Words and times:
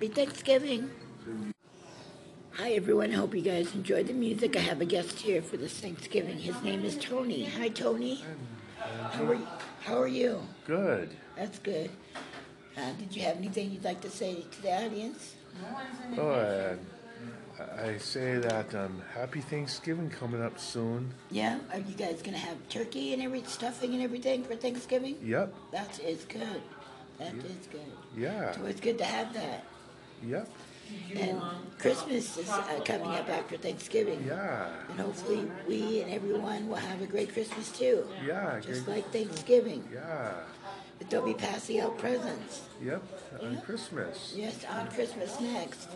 Happy 0.00 0.14
Thanksgiving. 0.14 0.90
Hi, 2.52 2.70
everyone. 2.70 3.12
Hope 3.12 3.34
you 3.34 3.42
guys 3.42 3.74
enjoyed 3.74 4.06
the 4.06 4.14
music. 4.14 4.56
I 4.56 4.60
have 4.60 4.80
a 4.80 4.86
guest 4.86 5.20
here 5.20 5.42
for 5.42 5.58
this 5.58 5.78
Thanksgiving. 5.78 6.38
His 6.38 6.62
name 6.62 6.86
is 6.86 6.96
Tony. 6.96 7.44
Hi, 7.44 7.68
Tony. 7.68 8.24
How 8.78 9.24
are 9.24 9.34
you? 9.34 9.46
How 9.82 9.98
are 9.98 10.08
you? 10.08 10.40
Good. 10.66 11.10
That's 11.36 11.58
good. 11.58 11.90
Uh, 12.78 12.92
did 12.92 13.14
you 13.14 13.20
have 13.24 13.36
anything 13.36 13.72
you'd 13.72 13.84
like 13.84 14.00
to 14.00 14.08
say 14.08 14.42
to 14.50 14.62
the 14.62 14.72
audience? 14.72 15.34
Oh, 16.16 16.30
uh, 16.30 16.76
I 17.78 17.98
say 17.98 18.38
that 18.38 18.74
um, 18.74 19.02
happy 19.12 19.42
Thanksgiving 19.42 20.08
coming 20.08 20.40
up 20.40 20.58
soon. 20.58 21.12
Yeah. 21.30 21.58
Are 21.74 21.78
you 21.78 21.94
guys 21.94 22.22
gonna 22.22 22.38
have 22.38 22.56
turkey 22.70 23.12
and 23.12 23.22
every 23.22 23.42
stuffing 23.42 23.92
and 23.92 24.02
everything 24.02 24.44
for 24.44 24.56
Thanksgiving? 24.56 25.18
Yep. 25.22 25.52
That 25.72 26.00
is 26.00 26.24
good. 26.24 26.62
That 27.18 27.34
is 27.34 27.66
good. 27.70 27.92
Yeah. 28.16 28.52
So 28.52 28.64
It's 28.64 28.80
good 28.80 28.96
to 28.96 29.04
have 29.04 29.34
that. 29.34 29.62
Yep. 30.26 30.48
And 31.16 31.40
Christmas 31.78 32.36
is 32.36 32.48
uh, 32.48 32.80
coming 32.84 33.08
up 33.08 33.28
after 33.28 33.56
Thanksgiving. 33.56 34.24
Yeah. 34.26 34.68
And 34.90 35.00
hopefully 35.00 35.48
we 35.68 36.00
and 36.02 36.10
everyone 36.10 36.68
will 36.68 36.76
have 36.76 37.00
a 37.00 37.06
great 37.06 37.32
Christmas 37.32 37.70
too. 37.70 38.06
Yeah. 38.26 38.60
Just 38.60 38.88
like 38.88 39.10
Thanksgiving. 39.12 39.88
Yeah. 39.92 40.32
But 40.98 41.08
they'll 41.08 41.24
be 41.24 41.34
passing 41.34 41.80
out 41.80 41.96
presents. 41.96 42.68
Yep. 42.82 43.02
On 43.42 43.60
Christmas. 43.62 44.34
Yes, 44.36 44.64
on 44.68 44.88
Christmas 44.88 45.40
next. 45.40 45.88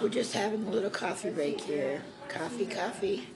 We're 0.00 0.08
just 0.08 0.34
having 0.34 0.66
a 0.66 0.70
little 0.70 0.90
coffee 0.90 1.30
break 1.30 1.60
here. 1.60 2.02
Coffee, 2.28 2.66
coffee. 2.66 3.28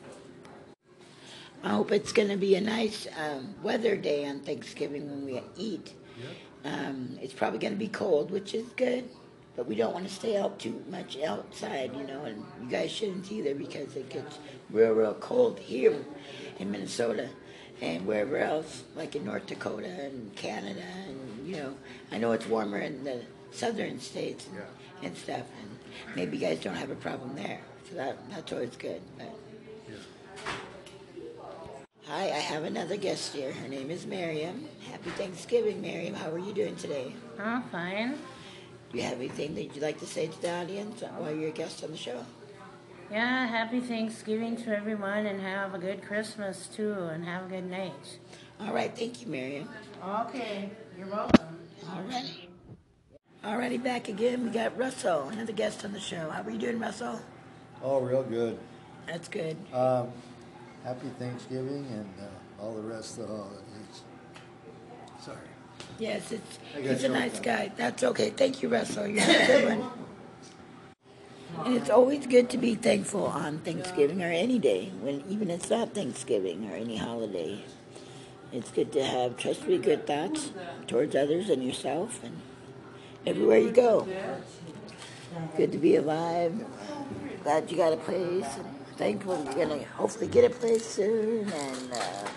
I 1.63 1.71
hope 1.71 1.91
it's 1.91 2.13
going 2.13 2.29
to 2.29 2.37
be 2.37 2.55
a 2.55 2.61
nice 2.61 3.09
um, 3.19 3.55
weather 3.63 3.97
day 3.97 4.27
on 4.29 4.41
Thanksgiving 4.41 5.11
when 5.11 5.25
we 5.25 5.41
eat. 5.57 5.95
Um, 6.65 7.19
it's 7.21 7.35
probably 7.35 7.59
going 7.59 7.73
to 7.73 7.79
be 7.79 7.89
cold, 7.89 8.31
which 8.31 8.55
is 8.55 8.67
good, 8.77 9.09
but 9.57 9.67
we 9.67 9.75
don't 9.75 9.95
want 9.95 10.07
to 10.07 10.13
stay 10.13 10.37
out 10.37 10.59
too 10.59 10.85
much 10.91 11.19
outside, 11.23 11.95
you 11.97 12.07
know, 12.07 12.25
and 12.25 12.45
you 12.63 12.69
guys 12.69 12.91
shouldn't 12.91 13.31
either 13.33 13.55
because 13.55 13.97
it 13.97 14.11
gets 14.11 14.39
real, 14.71 14.93
real 14.93 15.15
cold 15.15 15.59
here 15.59 16.05
in 16.59 16.71
Minnesota 16.71 17.29
and 17.81 18.07
wherever 18.07 18.37
else, 18.37 18.85
like 18.95 19.17
in 19.17 19.25
North 19.25 19.47
Dakota 19.47 19.89
and 19.89 20.35
Canada, 20.37 20.83
and 21.09 21.47
you 21.47 21.57
know, 21.57 21.75
I 22.13 22.19
know 22.19 22.33
it's 22.33 22.47
warmer 22.47 22.79
in 22.79 23.05
the 23.05 23.23
southern 23.51 23.99
states 24.01 24.47
and, 24.47 24.57
Yeah. 24.57 25.09
and 25.09 25.17
stuff, 25.17 25.47
and 25.61 26.15
maybe 26.15 26.37
you 26.37 26.47
guys 26.47 26.61
don't 26.61 26.75
have 26.77 26.91
a 26.91 26.95
problem 26.95 27.35
there, 27.35 27.61
so 27.89 27.97
that 27.97 28.17
that's 28.31 28.53
always 28.53 28.77
good. 28.77 29.01
But. 29.19 29.35
Hi, 32.09 32.27
I 32.27 32.39
have 32.39 32.63
another 32.63 32.97
guest 32.97 33.35
here. 33.35 33.53
Her 33.53 33.67
name 33.67 33.91
is 33.91 34.07
Miriam. 34.07 34.69
Happy 34.89 35.11
Thanksgiving, 35.11 35.81
Miriam. 35.83 36.15
How 36.15 36.31
are 36.31 36.39
you 36.39 36.53
doing 36.53 36.77
today? 36.77 37.13
I'm 37.39 37.65
fine. 37.65 38.17
Do 38.91 38.99
you 38.99 39.05
have 39.05 39.19
anything 39.19 39.55
that 39.57 39.65
you'd 39.65 39.83
like 39.83 39.99
to 40.01 40.07
say 40.07 40.29
to 40.29 40.43
the 40.43 40.51
audience 40.51 41.03
while 41.17 41.35
you're 41.35 41.49
a 41.49 41.53
guest 41.53 41.83
on 41.83 41.91
the 41.91 41.97
show? 41.97 42.25
Yeah, 43.11 43.47
happy 43.47 43.81
Thanksgiving 43.81 44.57
to 44.65 44.77
everyone 44.77 45.27
and 45.27 45.41
have 45.41 45.75
a 45.75 45.79
good 45.79 46.03
Christmas 46.03 46.67
too 46.67 46.93
and 46.93 47.25
have 47.25 47.47
a 47.47 47.49
good 47.49 47.71
night. 47.71 48.19
All 48.61 48.73
right, 48.73 48.97
thank 48.97 49.21
you, 49.21 49.29
Miriam. 49.29 49.69
Okay, 50.05 50.71
you're 50.99 51.07
welcome. 51.09 51.59
All 51.91 52.03
right. 52.03 52.49
Alrighty, 53.45 53.81
back 53.81 54.09
again. 54.09 54.45
We 54.45 54.51
got 54.51 54.77
Russell, 54.77 55.29
another 55.29 55.53
guest 55.53 55.85
on 55.85 55.93
the 55.93 56.01
show. 56.01 56.31
How 56.31 56.43
are 56.43 56.51
you 56.51 56.59
doing, 56.59 56.81
Russell? 56.81 57.21
Oh, 57.83 58.01
real 58.01 58.25
good. 58.25 58.59
That's 59.07 59.29
good. 59.29 59.57
Um, 59.73 60.09
happy 60.83 61.09
Thanksgiving 61.19 61.87
and 61.93 62.13
uh, 62.21 62.63
all 62.63 62.75
the 62.75 62.83
rest 62.83 63.19
of 63.19 63.29
the 63.29 63.37
holidays. 63.37 64.03
Sorry. 65.21 65.37
Yes, 65.99 66.33
it's 66.33 66.59
I 66.77 66.81
he's 66.81 67.05
a 67.05 67.09
nice 67.09 67.41
guy. 67.41 67.73
That's 67.77 68.03
okay. 68.05 68.31
Thank 68.31 68.63
you, 68.63 68.69
Russell. 68.69 69.07
You're 69.07 69.25
a 69.25 69.47
good 69.47 69.79
one. 69.79 69.91
And 71.65 71.75
it's 71.75 71.91
always 71.91 72.27
good 72.27 72.51
to 72.51 72.59
be 72.59 72.75
thankful 72.75 73.27
on 73.27 73.59
Thanksgiving 73.61 74.23
or 74.23 74.31
any 74.31 74.59
day, 74.59 74.93
when 75.01 75.25
even 75.29 75.51
it's 75.51 75.71
not 75.71 75.95
Thanksgiving 75.95 76.71
or 76.71 76.75
any 76.75 76.99
holiday. 76.99 77.65
It's 78.53 78.71
good 78.71 78.93
to 78.93 79.05
have 79.05 79.37
trustworthy 79.37 79.79
good 79.79 80.07
thoughts 80.07 80.53
towards 80.87 81.17
others 81.17 81.49
and 81.49 81.65
yourself 81.65 82.23
and 82.23 82.41
everywhere 83.27 83.59
you 83.59 83.71
go. 83.73 84.07
Good 85.57 85.73
to 85.73 85.79
be 85.79 85.97
alive. 85.97 86.65
Glad 87.43 87.71
you 87.71 87.77
got 87.77 87.93
a 87.93 87.97
place. 87.97 88.47
And 88.57 88.67
thankful 88.97 89.43
you're 89.45 89.67
gonna 89.67 89.85
hopefully 89.85 90.29
get 90.29 90.45
a 90.45 90.55
place 90.55 90.87
soon 90.87 91.51
and 91.51 91.93
uh, 91.93 92.29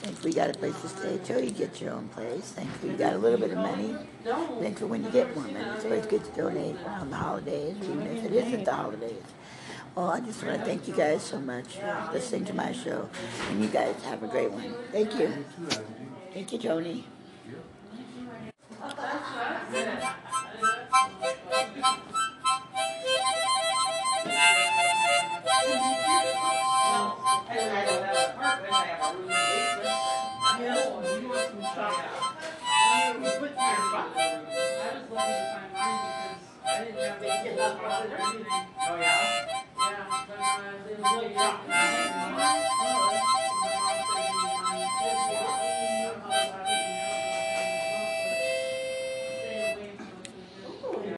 Thankfully, 0.00 0.30
you 0.30 0.36
got 0.36 0.48
a 0.48 0.58
place 0.58 0.80
to 0.80 0.88
stay 0.88 1.20
till 1.24 1.44
you 1.44 1.50
get 1.50 1.78
your 1.80 1.92
own 1.92 2.08
place. 2.08 2.52
Thankfully, 2.52 2.92
you 2.92 2.98
got 2.98 3.12
a 3.12 3.18
little 3.18 3.38
bit 3.38 3.50
of 3.50 3.58
money. 3.58 3.94
Thankfully, 4.24 4.90
when 4.90 5.04
you 5.04 5.10
get 5.10 5.36
more 5.36 5.44
money, 5.44 5.64
it's 5.76 5.84
always 5.84 6.06
good 6.06 6.24
to 6.24 6.30
donate 6.30 6.76
around 6.86 7.10
the 7.10 7.16
holidays, 7.16 7.76
even 7.82 8.06
if 8.06 8.24
it 8.24 8.32
isn't 8.32 8.64
the 8.64 8.72
holidays. 8.72 9.22
Well, 9.94 10.08
I 10.08 10.20
just 10.20 10.42
want 10.42 10.58
to 10.58 10.64
thank 10.64 10.88
you 10.88 10.94
guys 10.94 11.22
so 11.22 11.38
much 11.38 11.76
for 11.76 12.10
listening 12.14 12.46
to 12.46 12.54
my 12.54 12.72
show, 12.72 13.10
and 13.50 13.62
you 13.62 13.68
guys 13.68 14.02
have 14.04 14.22
a 14.22 14.28
great 14.28 14.50
one. 14.50 14.74
Thank 14.90 15.14
you. 15.18 15.44
Thank 16.32 16.52
you, 16.52 16.58
Tony. 16.58 17.04
Oh 28.52 28.56
yeah? 38.98 39.30
Yeah, 39.78 40.06
but, 40.18 40.40
uh, 40.40 40.90
it 40.90 40.98
was 40.98 41.12
really 41.12 41.34
rough. 41.36 42.29